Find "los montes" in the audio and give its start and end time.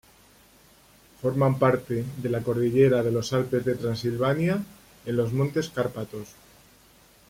5.15-5.69